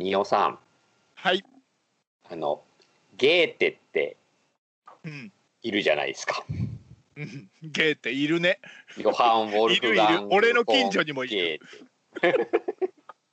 [0.00, 0.58] 仁尾さん
[1.14, 1.44] はい。
[2.30, 2.62] あの
[3.18, 4.16] ゲーテって
[5.04, 5.30] うん。
[5.62, 6.42] いるじゃないですか
[7.16, 8.60] うんゲーっているね。
[8.96, 11.60] ヨハン・ウォルフガンいるいる俺の近所にもいる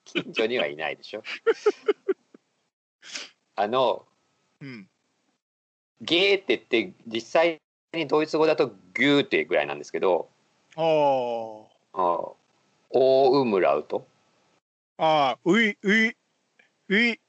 [0.03, 1.23] 近所にはいないでしょ
[3.55, 4.05] あの
[4.59, 4.89] うん。
[6.02, 7.61] ゲーテって実際
[7.93, 10.29] にドイツ語だとギューテぐらいなんですけど
[10.75, 10.84] あー
[11.93, 12.34] あ
[12.89, 14.05] オーウムラウト
[14.97, 15.49] あー。
[15.49, 16.15] うい、うい、う
[16.89, 17.19] い。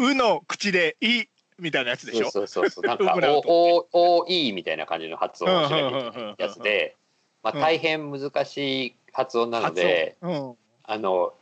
[0.00, 1.24] うの口でい
[1.58, 2.30] みたいなやつでしょ？
[2.30, 3.14] そうそうそうそうなんか
[3.46, 6.96] おおおいみたいな感じの発音をしなきゃいやつで、
[7.42, 10.16] まあ、うん大変難しい発音なので。
[10.22, 10.56] うん。
[10.84, 11.34] あの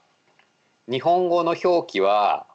[0.88, 2.46] 日本語の表記は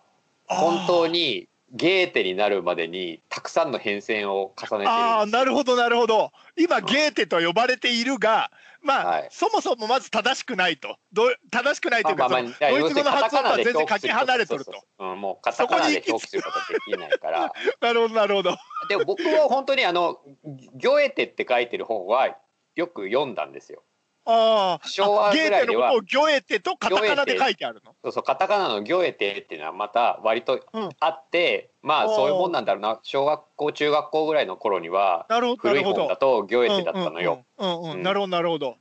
[0.47, 1.13] 本当に。
[1.13, 6.31] にゲーテになるまでにたくさんの変遷を重ねてああ、なるほど、なるほど。
[6.57, 8.51] 今、ゲーテと呼ばれているが、
[8.84, 10.98] まあ、はいそもそもまず正しくないと。
[11.13, 14.71] どう正しくないというか、まあまあドイツ語の発音とは全然かけ離れとると。
[14.71, 18.57] そうん、もうカタカナで表記することはできないから なるほど、なるほど。
[18.90, 20.20] でも僕は本当にあの
[20.76, 22.35] 「ギョエテ」って書いてる本は
[22.76, 23.84] よく読んだんですよ。
[24.25, 27.95] ああ、昭和ゲーぐらいではテのことをギョエテとカタカナで書いてあるの？
[28.03, 35.25] そうそうカタカナの「ギョエテ」っていうのはまた割とうんあって、まあおーそういうもんなんだろうな小学校中学校ぐらいの頃には
[35.59, 36.17] 古い本だ。
[36.17, 37.43] と「ギョエテ」だったのよ。
[37.57, 38.77] うんうんうんうんうんなるほど、なるほど。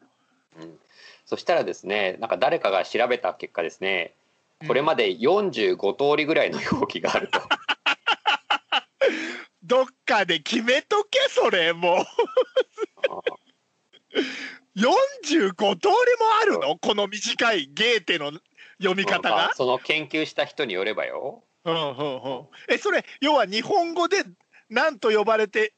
[0.59, 0.79] うん
[1.25, 4.15] そしたらですねなんか誰かが調べた結果ですね
[4.67, 7.41] これまで45通りぐらいの表記があると。
[9.63, 12.05] どっかで決めとけ、それ、もう。
[14.81, 15.95] 45通りも
[16.43, 16.79] あるの？
[16.79, 18.33] この短いゲーテの
[18.79, 19.37] 読み方が？
[19.37, 19.55] まあ。
[19.55, 21.45] その研究した人によればよ。
[21.65, 22.49] うんうんうん。
[22.69, 24.25] え、それ、要は日本語で
[24.71, 25.75] 何と呼ばれて、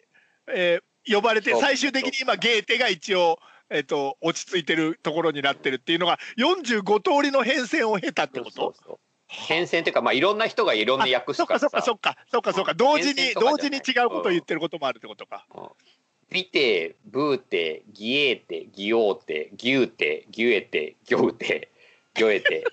[0.49, 1.61] えー呼ばれて、そう。
[1.61, 8.53] 最終的に今、ゲーテが一応、えっと、落ち着いてるところになってるっていうのが、45通りの変遷を経たってこと？
[8.53, 12.53] そうそう変遷というか、まあ、いろんな人がいろんな訳すからそっかそっかそっか。
[12.53, 12.75] そっかそっか。
[12.75, 15.45] 同時に同時に違うことを言ってることもあるってことか。
[16.33, 21.69] ビテ、ブーテ、ギエーテ、ギオーテ、ギューテ、ギュエテ、ギョウテ、
[22.15, 22.65] ギョエテ、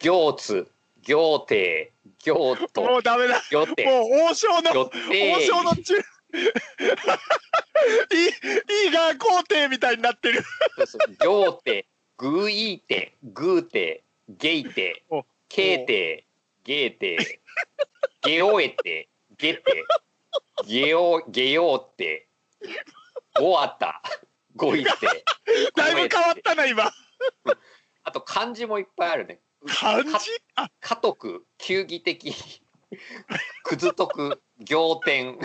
[0.00, 0.68] ギョーツ、
[1.00, 3.40] ギョーテ、ギョーもト、うダメだ。
[3.48, 6.44] ギョテ、もう王将の王テ、将の中いい
[8.86, 10.42] いいが皇帝みたいになってる。
[10.78, 16.24] そうそうギョーテ、グーイーテ、グーテ、ゲイテお、ケーテ、
[16.64, 17.40] ゲーテ、
[18.24, 19.08] ゲオエテ、
[19.38, 19.84] ゲテ、
[20.66, 22.26] ゲオ、ゲヨーテ、
[23.38, 24.00] ゴアタ、
[24.54, 24.90] ゴイテ。
[25.74, 26.92] だいぶ変わったな今。
[28.04, 29.40] あと漢字もいっぱいあるね。
[29.66, 30.10] 漢字？
[30.54, 32.34] あ家督、球技的、
[33.64, 35.38] くず徳、仰天、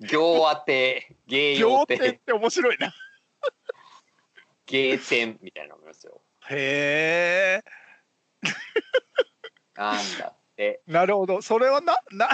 [0.00, 2.92] 行当て、芸用天って面白いな。
[4.66, 6.20] 芸天みたいなのがありますよ。
[6.48, 8.50] へえ。
[9.74, 10.80] なんだって。
[10.86, 11.42] なるほど。
[11.42, 12.28] それはなな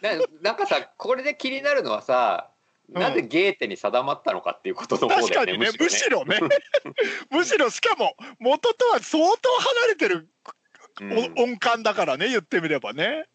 [0.00, 2.53] ななんかさ、これで気になるのはさ、うん
[2.88, 5.26] なぜゲーテに定まったのかっていうことの方だよね。
[5.28, 6.48] 確かにねむしろねね。
[7.30, 10.28] むしろ しかも元とは相当離れてる
[11.36, 13.26] 音感だからね言ってみればね。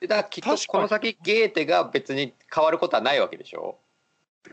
[0.00, 3.78] でだきっとこの先ゲーテが別に変わることはないわけでしょ？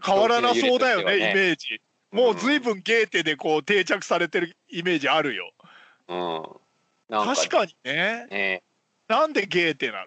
[0.04, 1.82] 変わらなそうだよねねイメージ。
[2.12, 5.52] もう随分ゲーテでこう定着されてるイメージあるよ。
[6.08, 6.44] うん。
[7.10, 8.28] 確かにね。
[8.30, 8.64] ね。
[9.08, 10.06] なんでゲーテな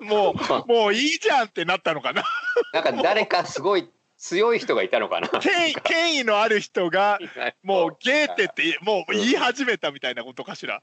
[0.00, 0.06] の？
[0.06, 0.34] もう
[0.68, 2.24] もういいじゃんってなったのかな？
[2.72, 5.28] なんか誰かすごい強い人がいたのかな？
[5.40, 7.18] 権威権威のある人が
[7.62, 10.82] もうゲーテってもう言い始めたみたいなことかしら？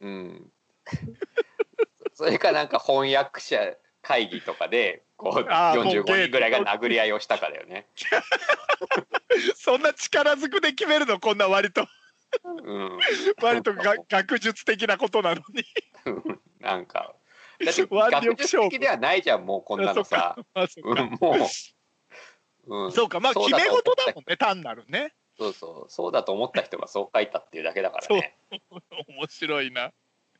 [0.00, 0.52] うん。
[2.14, 7.86] それかなんか翻訳者会議とかでこうあーもうゲー45テ人ぐらいが殴り合いをしたかだよね。
[9.56, 11.18] そんな力ずくで決めるの？
[11.20, 11.86] こんな割と
[12.64, 12.98] うん。
[13.40, 15.64] 割とが学術的なことなのに。
[16.62, 17.14] なんか。
[17.64, 20.36] だって 学術的ではないじゃんもうこんなのさ。
[20.82, 21.36] うんも
[22.68, 22.84] う。
[22.84, 22.92] うん。
[22.92, 23.20] そうか。
[23.20, 24.36] まあ決め事だもんね。
[24.36, 25.12] 単なるね。
[25.38, 25.90] そうそう。
[25.90, 28.36] そうだと思った人がそう書いたっていうだけだからね。
[29.08, 29.92] 面白いな。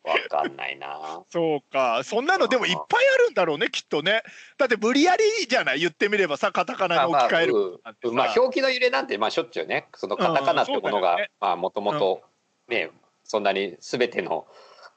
[0.05, 1.23] わかんないな。
[1.31, 2.03] そうか。
[2.05, 4.23] そんなのでもいっぱいあるんだろうねきっとね。
[4.59, 5.81] だって無理やりじゃない？
[5.81, 7.95] 言ってみればさカタカナに置き換えることなん。
[7.95, 8.15] てさうん。
[8.17, 9.89] まあ表記の揺れなんてまあしょっちゅうね。
[9.95, 11.31] そのカタカナってものがうんね。
[11.39, 12.23] まあもともと
[12.67, 12.91] ね
[13.23, 14.47] そんなに全ての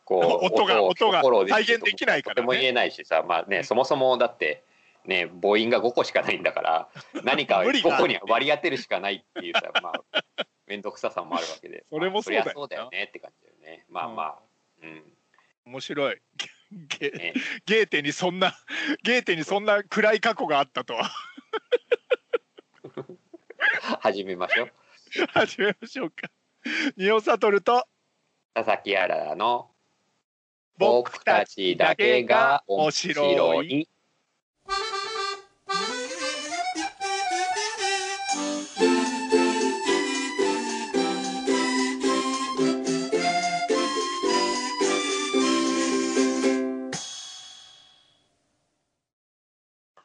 [0.06, 2.36] こう 音がを音が再現できないからね。
[2.36, 3.64] とても言えないしさまあね、うん。
[3.64, 4.64] そもそもだって
[5.04, 6.90] ね母音が5個しかないんだから
[7.24, 11.84] 何か無理が5個に割り当てるしかないっていうさ まあ面倒くささもあるわけで。
[11.90, 12.46] それもそうだよな。
[12.46, 13.86] まあそうだよねって感じだよね。
[13.90, 14.40] まあまあ
[14.82, 15.04] うん。
[15.66, 16.22] 面白い。
[16.72, 17.34] ゲね。
[17.66, 18.54] ゲーテにそんな
[19.04, 21.10] ゲーテにそんな暗い過去があったとは。
[24.00, 24.72] 始めましょう。
[25.34, 26.30] 始めましょうか。
[26.98, 27.88] 仁尾悟と
[28.54, 29.70] 佐々木あららの
[30.78, 33.88] 僕たちだけが面白い。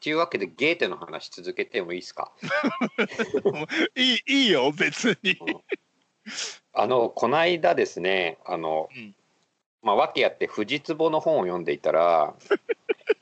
[0.00, 2.32] というわけでゲーテの話続けてもいいですか？
[3.94, 5.38] いいいいよ別に。
[6.73, 9.14] あのこの間ですねあの、うん
[9.82, 12.34] まあ訳あって藤壺の本を読んでいたら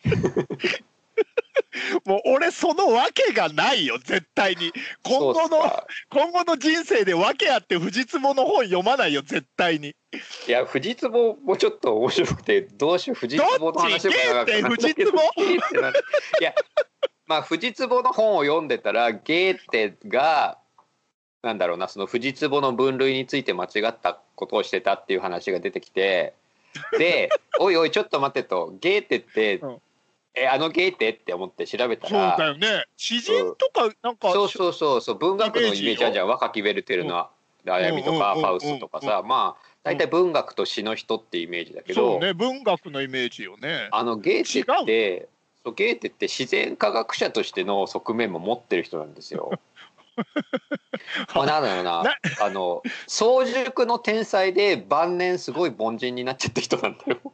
[2.04, 4.72] もう俺そのわけがないよ絶対に。
[5.02, 5.58] 今後の
[6.10, 9.94] 今後の人生でわけあって藤壺の本読まないよ絶対に。
[10.46, 14.52] いや藤壺もちょっと面白くてどうしよう藤壺の話も長く
[15.80, 15.92] なっ
[16.40, 16.54] いや
[17.26, 20.58] まあ藤壺の本を読んでたらゲーテが
[21.42, 26.34] なんだろうなその藤壺の分類について間違ったことをしてたっていう話が出てきて
[26.98, 27.30] で
[27.60, 29.78] 「おいおいちょっと待って」と「ゲーテって、うん。
[30.34, 32.84] えあのゲーテ?」って思って調べたそうらだよね。
[32.96, 35.18] 詩人とかなんかそうそうそうそう。
[35.18, 36.28] 文学のイメージあるじゃん。
[36.28, 37.28] 若きウェルテルの
[37.64, 39.22] 悩みとかうんファウスとかさ。
[39.24, 42.34] まあ大体文学と詩の人ってイメージだけど、そうね。
[42.34, 43.88] 文学のイメージよね。
[43.90, 45.28] あのゲーテって
[45.64, 49.58] そうゲーテって自然科学者としての側面も持ってる人なんですよ。
[51.34, 52.02] ま あ、なんだろうな。
[52.02, 57.18] なあの早熟の天才で晩年すごい凡人になっちゃった人なんだよ。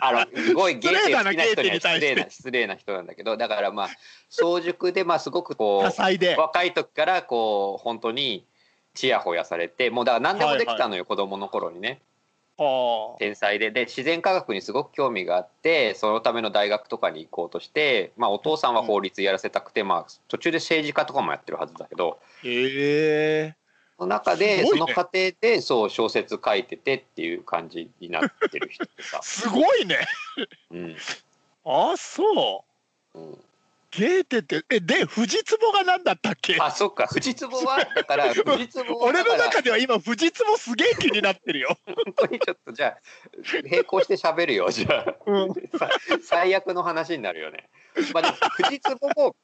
[0.00, 3.90] あのすごいゲーテ好きな人には失礼な失礼な人なんだけどだからまあ
[4.28, 8.44] 早熟でまあすごくこう若い時からこう本当に
[8.94, 11.88] ちやほやされてもうだから何でもできたのよ、子供の頃にね。
[11.88, 11.94] は
[13.18, 13.70] 天才で。
[13.70, 22.18] で自然科学にすごく興味があってそのための大学とかに行こうとして、まあ、お父さんは法律やらせたくて、まあ、途中で政治家とかもやってるはずだけど。
[22.44, 23.54] え。
[23.96, 24.66] その中でね。
[24.66, 30.06] その過程でそう小説書いててっていう感じになってる人ってさ、 すごいね。
[30.70, 30.96] うん。
[31.64, 32.64] あそ
[33.14, 33.18] う。
[33.18, 33.43] うん、
[33.96, 36.56] ゲーテってえで藤壺が何だったっけ？
[36.60, 37.06] あそっか。
[37.06, 42.98] 藤壺はだから 藤壺は俺の中では今藤壺すげえ気になってるよ、本当にちょっとじゃあ
[43.62, 45.14] 並行して喋るよじゃあ。
[45.26, 45.88] うん、さ
[46.22, 47.68] 最悪の話になるよね。
[48.12, 49.36] まあ、藤壺も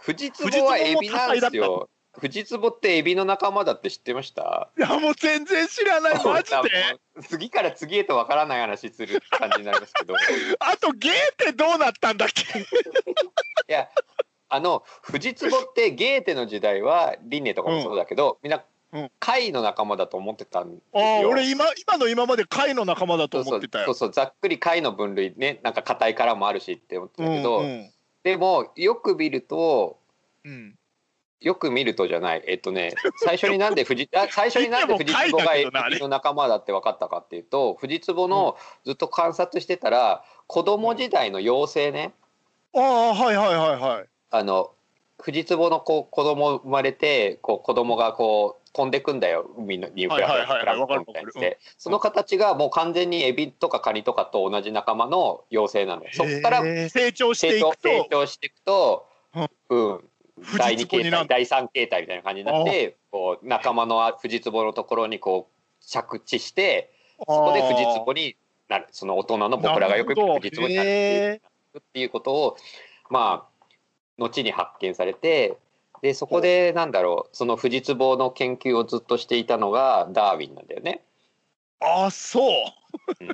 [0.00, 1.90] 藤壺はエビなんですよ。
[2.18, 4.70] 藤壺ってエビの仲間だって知ってました？
[4.76, 6.24] いやもう全然知らない。
[6.24, 7.22] マジで？
[7.28, 10.16] 次から次へとわからない話する感じになりますけど、い
[10.58, 12.42] あとゲーテどうなったんだっけ？
[13.72, 13.88] や
[14.48, 18.62] あの藤壺ってゲーテの時代は輪廻とかもそうだけど、みんな
[18.92, 19.10] うん。
[19.20, 21.28] 貝の仲間だと思ってたんですよ。
[21.28, 23.84] 俺今今の今まで貝の仲間だとそうそう思ってたよ。
[23.86, 24.12] そうそう。
[24.12, 27.90] ざっくり貝の分類ねなんか硬い殻もあるしって思ってたけど、うんうん。
[28.22, 29.98] でもよく見ると
[30.44, 30.74] うん。
[31.40, 32.42] よく見るとじゃない。
[32.46, 35.52] えっとね最初になんで藤 あ最初になんで藤壺が
[36.00, 42.14] の仲間だって分かったかっていうと藤壺のずっと観察してたら子供時代の妖精ね
[42.74, 44.06] ああはいはいはいはい。
[44.30, 44.72] あの
[45.20, 51.58] 藤壺のこう子供生まれてこう子供がこう飛んでくんだよ海のにプラプみたいにして。
[51.76, 56.10] その形がもう完全にエビとかカニとかと同じ仲間の妖精なのよ。
[56.12, 59.06] そっから成長していくと成長していくと、
[59.70, 60.00] うん、
[60.40, 68.36] 藤第二形態第三形態みたいな感じになってこう仲間の藤壺のところにこう着地してそこで藤壺に
[68.68, 68.86] なる。
[68.92, 70.22] その大人の僕らがよく藤
[70.56, 71.42] 壺になるっていう
[71.78, 72.56] へっていうことを
[73.10, 73.64] まあ
[74.18, 75.56] 後に発見されて
[76.02, 81.02] でそこでなんだろうその藤壺の研究をずっとしていたのがダーウィンなんだよね。
[81.80, 82.52] ああそう。
[83.20, 83.28] うん。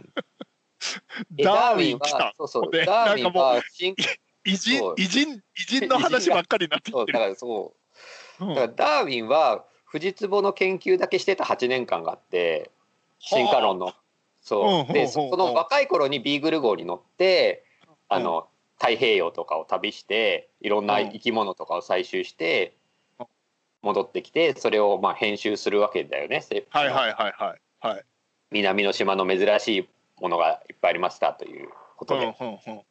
[1.30, 2.32] でダーウィンは来た。
[2.36, 3.94] そうそうでダーウィンは進
[4.44, 7.74] 偉人偉人偉人の話ばっかりになってそうだきてるからそ
[8.40, 8.44] う。
[8.44, 8.54] うん。
[8.54, 12.70] だからダーウィンは藤壺の研究だけしてた8年間があって
[13.18, 13.86] 進化論の。
[13.86, 13.88] う。
[13.90, 13.92] ん
[14.40, 17.63] そううほうほうその若い頃にビーグル号に乗って
[18.14, 18.46] あの
[18.78, 22.76] 太平洋とかを旅していろんな生き物とかを採集して
[23.18, 23.26] うん。
[23.82, 26.40] 戻ってきてそれをまあ編集するわけだよね。
[26.40, 28.04] せはいはいはいはいはい。
[28.50, 29.88] 南の島の珍しい
[30.20, 32.82] ものがいっぱいありましたということで、うんうんうん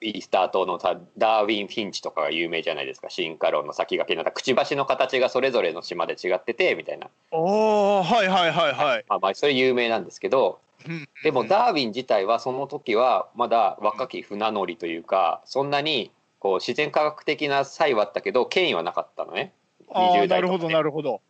[0.00, 3.10] イースター島のさダーウィン・フィンチとかが有名じゃないですか。
[3.10, 9.04] 進化論の先駆けになったくちばしの形がそれぞれの島で違っててみたいな、おーはいはいはいはい。
[9.08, 19.52] まあ、まあそれ有名なんですけどうんでもダーウィン自体はその時はまだ若き船乗りというかそんなにこう自然科学的な才はあったけど権威はなかったのね。
[19.90, 21.20] ああ20代なるほどなるほど。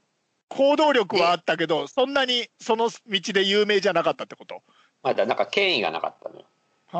[0.51, 4.63] 行動力はあったけどそんなにその道で有名じゃなかったってこと？
[5.03, 6.45] まだなんか権威がなかったのよ。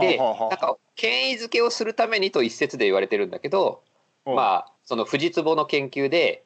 [0.01, 3.83] でなんか権威づけをするためにと一説で言われてるんだけど
[4.27, 4.33] う。
[4.33, 6.45] んまあその藤壺の研究で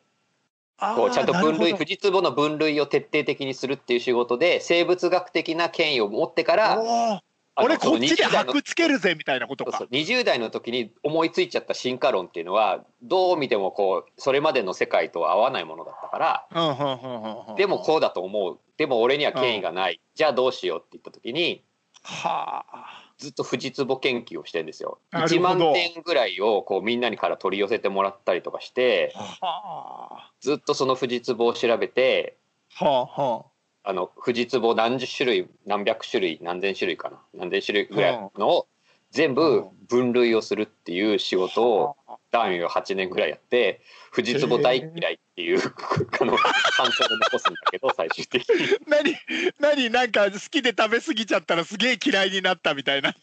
[0.78, 7.22] こうちゃんと分類藤壺の分類を徹底的にするっていう仕事で生物学的な権威を持ってから
[7.56, 9.72] 俺こっちでその20代の箔つけるぜみたいなことか。
[9.72, 18.58] そうそう20代の時に思いついちゃった進化論っていうのはどう見てもこうそれまでの世界とは合わないものだったからでもこうだと思う。
[18.76, 20.00] でも俺には権威がない。
[20.14, 21.62] じゃあどうしようって言った時に
[22.02, 24.99] はあずっとフジツボ研究をしてんですよ。
[25.12, 25.67] なる1ほど。
[25.67, 32.37] 万点ぐらいをこうみんなにから取り寄せてもらったりとかしてはずっとそのフジツボを調べて
[32.81, 33.47] あはあは
[33.85, 33.93] あ。
[33.93, 38.67] のフジツボ何十種類何百種類何千種類かな何千種類ぐらいのを
[39.12, 41.97] 全部分類をするっていう仕事を
[42.32, 48.78] 男女8年ぐらいやってフジツボ大嫌いっていうあの感想を残すんだけど 最終的に。
[48.86, 49.14] 何
[49.60, 53.14] 何なんか好きで食べ過ぎちゃったらすげえ嫌いになったみたいな。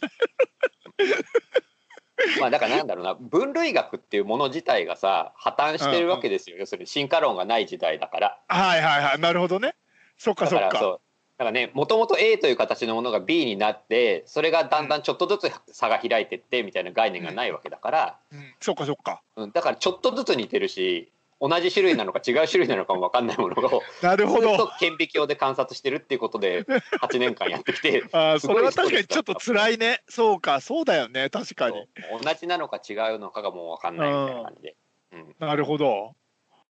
[2.39, 8.39] まあだからなんだろうな分類学っていうもの自体がさ破綻してるわけですよ、要するに進化論がない時代だから。
[8.47, 9.19] はいはいはい。
[9.19, 9.73] なるほどね。
[10.17, 10.99] そっかだそっか
[11.39, 18.53] だからねもともと A という形のものが B になってそれがだんだんちょっとずつ差が開いてってみたいな概念がないわけだから、うん。
[18.59, 19.21] そっかそっか。
[19.37, 23.81] うん、だからちょっとずつ似てるし同じ種類なのか違う種類なのかも分かんないものを。
[24.03, 30.03] なるほずっとど顕微鏡で観察してるっていうことで8年間やってきて あそれは確かにちょっと辛いね。
[30.09, 30.59] そうか。
[30.59, 31.29] そうだよね。
[31.29, 31.87] 確かに。
[32.21, 34.75] 同じなのか違うのかがもう分かんないみたいな感じで。
[35.13, 35.35] うん。
[35.39, 36.15] なるほど。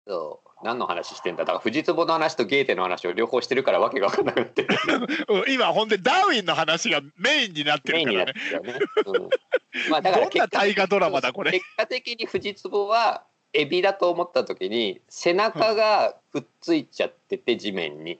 [0.06, 1.44] そう何の話してんだ？
[1.44, 4.66] だからフジツボの話とゲーテの話を両方してるからわけが分かんなくなって
[5.52, 8.32] 今ほんでダーウィンの話がメインになってるからね。
[8.72, 8.78] ね。
[9.06, 9.28] うん。
[9.90, 11.52] まあだからどんな大河ドラマだこれ？
[11.52, 18.18] 結果的にフジツボはエビだと思った時に背中がくっついちゃってて地面に。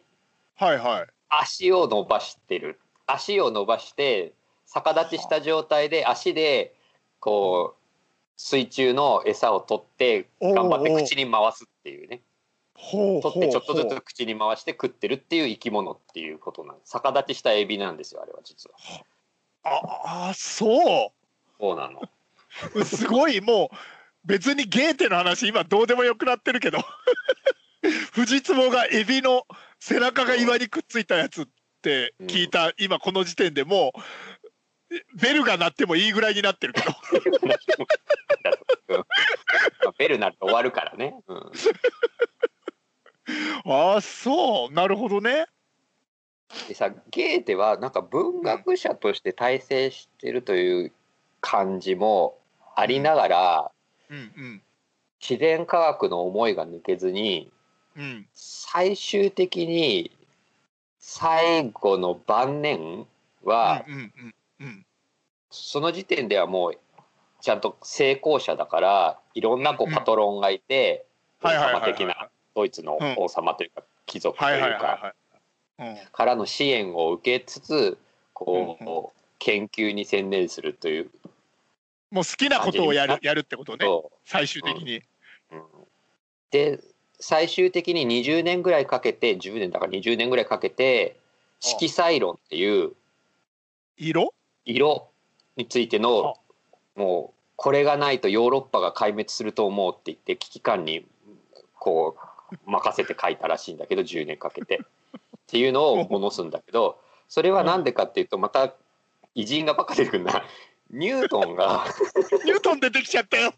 [0.57, 1.07] はいはい。
[1.29, 2.79] 足を伸ばしてる。
[3.07, 4.33] 足を伸ばして
[4.67, 6.75] 逆立ちした状態で足で
[7.21, 7.83] こう
[8.37, 12.09] 水中の餌を取って頑張って口に回すっていうね。
[12.09, 12.32] ほうほう
[12.91, 18.77] 取ってちょっとずつ口に回して食ってるっていう生き物っていうことなんです逆立ちしたエビなんですよあれは実は。
[19.65, 21.13] ああそ
[21.61, 22.01] そうなの。
[22.75, 23.77] う すごいもう
[24.25, 26.79] 別にゲーテの話今どうでもよくなってるけど。
[28.13, 29.47] 藤壺がエビの
[29.81, 31.49] 背中が岩にくっついたやつっ
[31.83, 34.01] て聞いた、今この時点でもう
[35.21, 36.93] ベルが鳴ってもいいぐらいになってるけど。
[39.99, 41.51] ベルなると終わるからね、うん、
[43.65, 44.73] ああそう。
[44.73, 45.47] なるほどね。
[46.69, 50.93] でさゲーテはなんか文学者として大成してるという
[51.41, 52.39] 感じも
[52.77, 53.71] ありながら
[54.11, 54.63] うんうん。
[55.21, 57.51] 自然科学の思いが抜けずに
[57.97, 58.27] うん。
[58.35, 60.11] 最終的に
[60.99, 63.07] 最後の晩年
[63.45, 64.87] はうんうんうん
[65.51, 66.79] その時点ではもう
[67.43, 71.05] ちゃんと成功者だからいろんなこうパトロンがいて
[71.43, 71.91] 王はいはいはいはい。
[71.91, 74.73] 様的なドイツの王様というか貴族とはいいうはい。
[74.79, 75.15] か
[76.13, 77.99] からの支援を受けつつ
[78.33, 81.11] こう研究に専念するという
[82.11, 83.79] もう好きなことをやるやるってことね。
[83.79, 85.03] と、最終的に、
[85.51, 85.63] うん。
[86.51, 86.79] で
[87.19, 91.17] 最終的に20年ぐらいかけて10年だから20年ぐらいかけて
[91.61, 92.93] 色彩論っていう
[93.97, 94.35] 色？
[94.65, 95.09] 色
[95.57, 96.37] についての
[96.97, 101.07] もうこれがないとヨーロッパが壊滅すると思うって言って危機感に
[101.79, 102.27] こう
[102.67, 104.81] 任せて書いたらしいんだけど10年かけて。
[105.43, 108.73] っていうのを戻すんだけどそれは何でかっていうとまた
[109.35, 110.43] 偉人がバカ出てくるな。
[110.91, 111.85] ニュートンが
[112.45, 113.53] ニュートン出てきちゃったよ。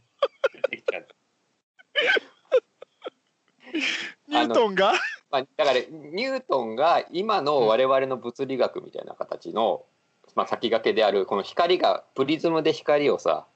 [4.29, 4.93] ニュートンが？
[5.31, 9.85] まあ、だからニュートンが今の我々の物理学みたいな形の、
[10.35, 13.47] まあ、先駆けであるこの光がプリズムで光をさ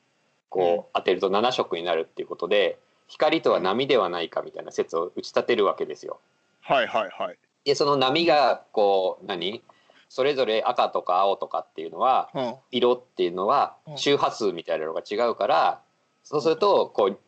[0.48, 6.20] こう当てると7色になるっていうことで光とは波ではないかみたいな説を打ち立てるわけですよ。
[6.60, 9.62] はいはいはい、でその波がこう何？
[10.10, 13.98] それぞれ赤とか青とかっていうのはうん、色っていうのはうん。
[13.98, 15.80] 周波数みたいなのが違うから
[16.22, 17.18] そうするとこう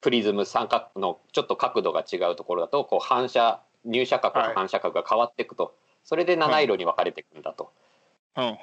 [0.00, 5.74] プリズム三角のちょっと角度が違うところだとこう反射入射角と反射角が変わっていくと、
[6.04, 7.72] それで七色に分かれていくんだと、
[8.36, 8.58] うん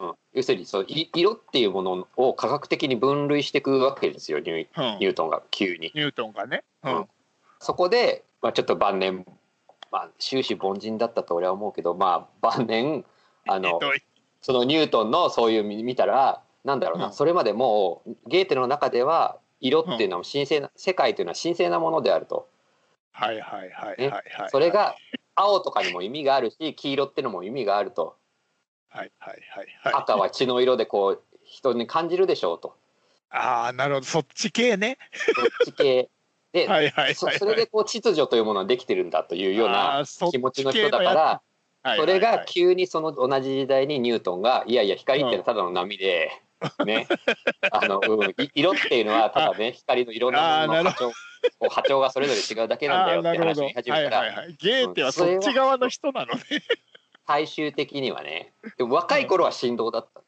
[0.00, 0.08] うん。
[0.08, 5.92] うん要するにそのい色っていうものを科学的に分類していくわけですよニュニュートンが急に。
[5.94, 6.96] ニュートンがね、うん。
[6.96, 7.08] うん。
[7.60, 9.24] そこで、まあ、ちょっと晩年、
[9.92, 13.04] まあ、終始凡人だったと俺は思うけど、まあ、晩年
[13.46, 13.78] あの
[14.42, 17.12] そのニュートンのそういう見見たらなんだろうな、うん。
[17.12, 22.48] それまでもうゲーテの中では色っていうのは神聖な、世界というのは神聖なものであると。
[23.12, 24.50] はいはいはいねはいはい。
[24.50, 24.96] それが
[25.36, 28.16] 青とかにも意味があるし黄色ってのも意味があると
[28.94, 29.94] はいはいはいはい。
[29.94, 32.76] 赤は血の色でこう人に感じるでしょうと。
[33.30, 34.06] ああなるほど。
[34.06, 34.98] そっち系ね。
[35.34, 36.08] そっち系。
[36.52, 36.68] で、
[37.14, 41.42] そそれでこう秩序というものはできてるんだというようあな気持ちの人だから
[41.82, 46.30] はいそれが急にその同じ時代にニュートンがいやいや光ってのはただの波で、
[46.86, 47.06] ね。
[47.70, 51.14] あの、うん、い色っていうのはただね光のいろんなものの波長こ
[51.62, 54.18] う波長がそれぞれ違うだけなんだよって話に始はいめたら。
[54.18, 56.40] はいはいゲーテはそっち側の人なのね
[57.26, 58.52] 最終的にはね。
[58.76, 60.20] でも若い頃は振動だった。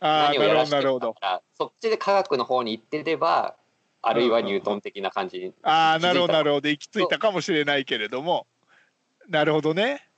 [0.00, 1.14] ああなるほ何をやらしてるか。
[1.14, 3.56] からそっちで科学の方に行ってれば
[4.02, 6.68] あるいはニュートン的な感じにああなるほどなるほほど。
[6.68, 8.46] 行き着いたかもしれないけれども。
[9.28, 10.08] なるほどね。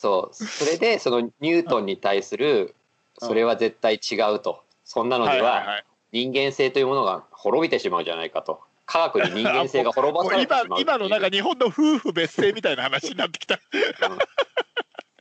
[0.00, 0.46] どそう。
[0.46, 2.74] それでそのニュートンに対する
[3.20, 3.28] うん。
[3.28, 4.62] それは絶対違うと。
[4.84, 8.60] そんなのでは人間性というものが滅びてしまうじゃないかと。
[8.86, 13.58] 科学に人間性が滅ぼもうされてしまう 今今のなんか日本の夫婦別姓みたいな話になってきた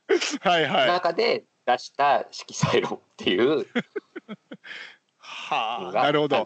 [0.41, 0.87] はいはい。
[0.87, 3.67] 中で出した色彩論っていう。
[5.17, 6.43] はのがあなるほど。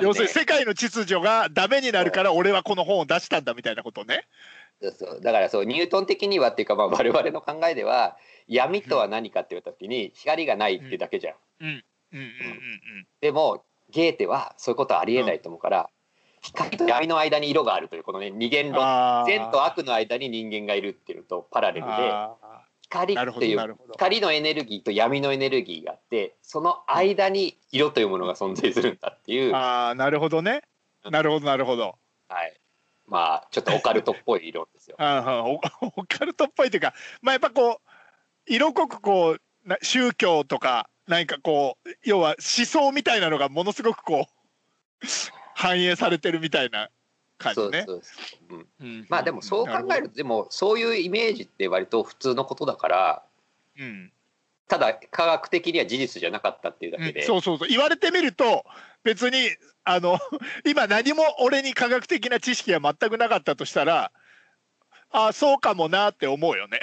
[0.00, 4.26] 要するに世界の秩序がダメになるから俺はこの本を出したんだみたいなことね。
[4.80, 5.20] そうそう。
[5.20, 8.16] だからそうニュートン的にはっていうかまあ我々の考えでは
[8.46, 11.34] 闇とは何かって言った時に光がないってだけじゃん。
[11.60, 11.84] うん。
[12.12, 12.18] うん。
[12.18, 12.24] うん。
[12.24, 13.06] うん。
[13.20, 15.90] でもゲーテはそういうことはありえないと思うから、
[16.40, 22.36] 光と闇の間に色があるというこのね二元うん論善と悪の間に人間がいるっていうのとパラレルであ
[22.92, 30.62] 光っていう光のエネルギーと闇のエネルギーがあってその間に色というものが存在するんだっていう、あーなるほどね。
[31.10, 31.96] なるほどなるほど。
[32.28, 32.60] はい、
[33.06, 34.96] まあちょっとオカルトっぽい理論ですよ。
[35.00, 37.90] オカルトっぽいというかまあやっぱこう
[38.46, 45.06] 色濃くこうな宗教とか何かこう要は思想みたいなのがものすごくこう
[45.54, 46.90] 反映されてるみたいな
[47.42, 47.86] 感じね。
[49.08, 53.22] まあでもそう考えるとでもそういうイメージって割と普通のことだから
[53.78, 54.12] うん。
[54.68, 57.68] ただ科学的には事実じゃなかったっていうだけで、そうそうそう。
[57.68, 58.64] 言われてみると
[59.04, 59.50] 別に
[59.84, 60.18] あの
[60.64, 64.12] 今何も俺に科学的な知識が全くなかったとしたら
[65.10, 66.80] あそうかもなって思うよね。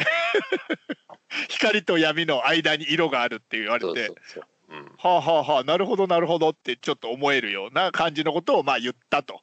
[1.49, 3.85] 光と闇の間に色があるって言われて。
[3.85, 9.41] そうそうそう、うん、はあはあはあなるほどなるほどってちょっと思えるような感じのことをまあ言ったと。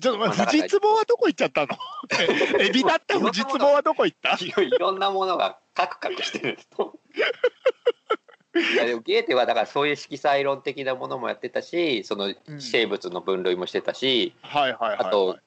[0.00, 1.76] ちょっとまあまあだから藤壺はどこ行っちゃったの？
[2.60, 3.18] エビだった？
[3.18, 4.36] 藤壺はどこ行った？
[4.62, 6.94] いろんなものがカクカクしてると。
[8.84, 15.38] でもゲーテはだからそういう色彩論的なものもやってたしそのうん生物の分類もしてたし、はいはいはい、はい、あと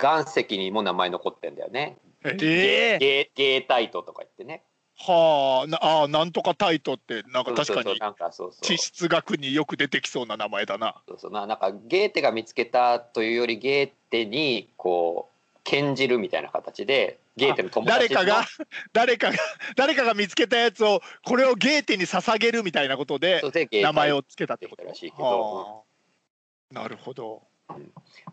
[0.00, 1.98] 岩石にも名前残ってんだよね。
[2.24, 4.64] ええゲゲゲータイトとか言ってね。
[5.00, 8.64] はあなあーなんとかタイトってなんか確かにそうそうそうなんかそうそう。
[8.64, 10.96] 地質学によく出てきそうな名前だな。
[11.06, 11.32] そうそう。
[11.32, 18.46] ななんかゲーテが見つけたというよりゲーテにこう献じるみたいな形でゲーテの友達の誰かが
[18.92, 19.38] 誰かが
[19.76, 24.82] 誰かが見つけたやつをこれをゲーテに捧げるみたいなことで名前をつけたってこと。
[24.82, 25.24] らしいけど。
[25.24, 26.74] はあ。
[26.74, 27.47] なるほど。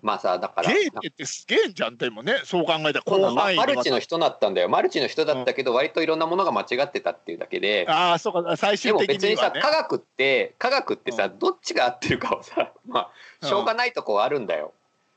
[0.01, 0.71] まあさだから。
[0.71, 2.41] ゲーテってすげえんじゃんでもね。
[2.43, 4.69] そう考えたらそうなのマルチの人だったんだよ。
[4.69, 7.85] マルチの人だったけど、割といろんなものが間違ってたっていうだけで。
[7.89, 8.55] ああそうか。
[8.55, 9.75] 最で終も別にさ的にはね。
[9.75, 14.73] 科学って科学ってさ、どっちが合ってるかはさ まあしょうがないとこはあるんだよ。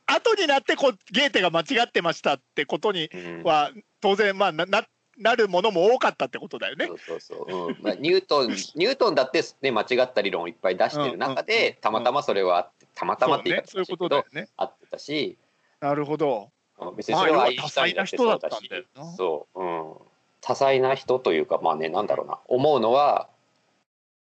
[0.06, 3.42] 後になってこうゲーテが間違ってましたってことにうん。
[3.42, 4.86] は当然まあなな
[5.18, 6.86] なるものも多かったってことだよね。
[6.86, 6.94] そ。
[6.94, 7.76] うそうそう、うん。
[7.82, 14.48] まあ、ニュートンニュートンだって、ね、間違った理論をいっぱい出してる中で、うんうんたまたまそれはあってたまたまって言い方だけどだよね。
[14.56, 15.38] 合ってたし。
[15.80, 16.50] なるほど。
[16.80, 18.70] うん別にそれは多彩な人だったんし
[19.16, 19.94] そう、うん、
[20.40, 22.38] 多彩な人というかまあねなんだろうな。
[22.46, 23.28] 思うのは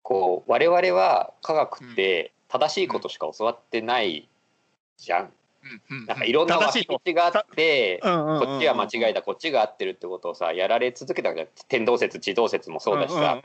[0.02, 4.28] こう我々は科学って正しいことしか教わってない
[4.98, 5.32] じゃん。
[6.06, 6.98] なんかいろんな分正しいと。
[6.98, 13.40] け道があって、こっちは間違いだこっちが合ってるってことをさやられ続けたわけじゃん天動説地動説もそうだしさ、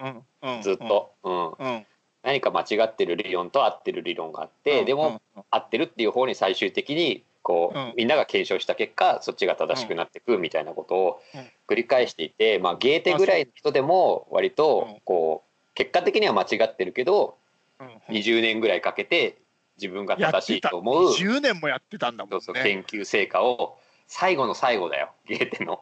[0.63, 1.85] ずっと、うん、うん
[2.25, 7.93] 何か間違ってる理論と合ってる理論があって、うんでも合ってるっていう方に最終的にこう、うん。
[7.95, 11.41] みんなが検証した結果そっちが正しくなっていくみたいなことをうん。
[11.67, 14.99] 繰り返していて、まあ、ゲーテぐらいの人でも割とうん。
[15.05, 17.37] こう結果的には間違ってるけど
[17.79, 18.15] うん。
[18.15, 19.37] 20年ぐらいかけて
[19.77, 25.81] 自分が正しいと思う10年もやってたんだもんそうねそう研究成果を最後の最後だよゲーテの。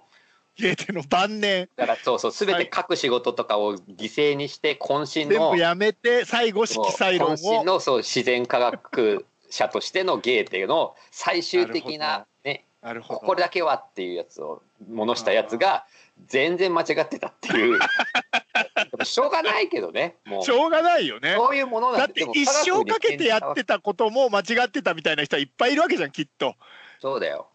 [0.56, 1.70] ゲーテの晩年。
[1.76, 13.20] だからそうそう全て書く仕事とかを犠牲にして渾身の全部やめて最後色彩論渾身をのそう自然科学者としてのゲーテの最終的なねなるほど。
[13.22, 14.62] これだけはっていうやつを
[14.92, 15.86] ものしたやつが
[16.28, 17.80] 全然間違ってたっていう。
[19.04, 20.44] しょうがないけどねもう。
[20.44, 21.36] しょうがないよね。
[21.36, 26.56] そういうものだって一生かけてやってたことも間違ってたみたいな人はいっぱいいるわけじゃんきっと、
[27.00, 27.48] そうだよ、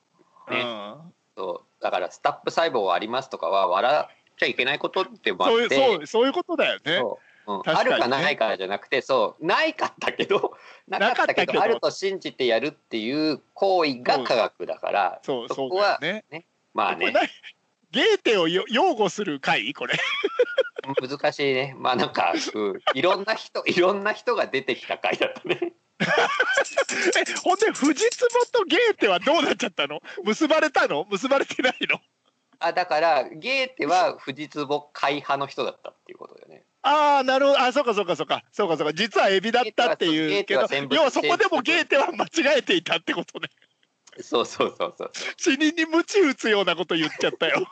[0.50, 0.61] ね。
[0.61, 1.12] うん。
[1.37, 6.96] そうだからスタップ細胞ありますとかは笑っちゃいけないことってもあそういうってそうそういうことだよね。
[6.98, 7.52] そう。
[7.54, 7.58] うん。
[7.58, 7.62] ね。
[7.66, 10.54] あるかないかじゃなくてそうないかったけど
[10.86, 11.54] なかったけど。
[11.54, 16.46] どあると信じてやるっていう行為が科学だからそこはだよね。
[16.74, 17.12] まあね。
[17.90, 19.94] ゲーテをよ擁護する回これ。
[21.00, 21.74] 難しいね。
[21.78, 25.58] まあなんか、うん、いろんな人いろんな人が出てきた回だったね。
[25.62, 25.72] え
[27.42, 30.00] ほんで藤壺とゲーテはどうなっちゃったの？
[30.24, 31.06] 結ばれたの？
[31.11, 32.00] 結ばれてないの？
[32.61, 36.64] あだからゲーテは藤壺会派の人だったっていうことだよね。
[36.82, 37.61] ああなるほど。
[37.61, 38.42] あそうかそうかそうか。
[38.52, 38.94] そうかそうか。
[38.94, 43.48] 実はエビだったっていうけど要はそこでもゲーテは間違えていたってことね。
[44.20, 45.12] そうそうそうそう。
[45.37, 47.66] 死人に鞭打つようなこと言っちゃったよ。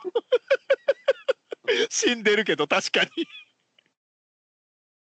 [1.89, 3.27] 死んでるけど確かに